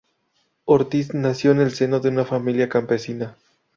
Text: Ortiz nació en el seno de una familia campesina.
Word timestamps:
Ortiz 0.65 1.13
nació 1.13 1.51
en 1.51 1.59
el 1.61 1.73
seno 1.75 1.99
de 1.99 2.09
una 2.09 2.25
familia 2.25 2.67
campesina. 2.69 3.37